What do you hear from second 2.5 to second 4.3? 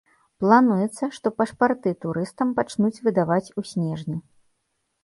пачнуць выдаваць у снежні.